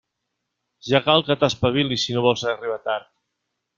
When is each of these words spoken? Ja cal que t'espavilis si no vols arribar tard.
Ja 0.91 1.01
cal 1.09 1.25
que 1.27 1.37
t'espavilis 1.43 2.07
si 2.07 2.17
no 2.17 2.25
vols 2.29 2.47
arribar 2.55 2.81
tard. 2.89 3.11